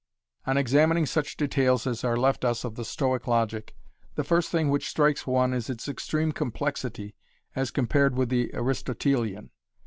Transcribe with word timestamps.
On 0.47 0.57
examining 0.57 1.05
such 1.05 1.37
details 1.37 1.85
as 1.85 2.03
are 2.03 2.17
left 2.17 2.43
us 2.43 2.63
of 2.63 2.73
the 2.73 2.83
Stoic 2.83 3.27
logic, 3.27 3.75
the 4.15 4.23
first 4.23 4.49
thing 4.49 4.69
which 4.69 4.89
strikes 4.89 5.27
one 5.27 5.53
is 5.53 5.69
its 5.69 5.87
extreme 5.87 6.31
complexity 6.31 7.13
as 7.55 7.69
compared 7.69 8.15
with 8.17 8.29
the 8.29 8.49
Aristotelian. 8.55 9.51